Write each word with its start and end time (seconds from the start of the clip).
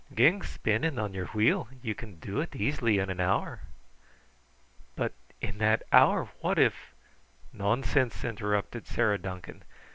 "Gang 0.15 0.41
spinning 0.41 0.97
on 0.97 1.13
your 1.13 1.27
wheel. 1.27 1.67
Ye 1.83 1.93
can 1.93 2.15
do 2.15 2.39
it 2.41 2.55
easy 2.55 2.97
in 2.97 3.11
an 3.11 3.19
hour." 3.19 3.59
"But 4.95 5.13
in 5.39 5.59
that 5.59 5.83
hour, 5.91 6.25
what 6.39 6.57
if?" 6.57 6.73
"Nonsense!" 7.53 8.23
interrupted 8.23 8.87
Sarah 8.87 9.19
Duncan. 9.19 9.61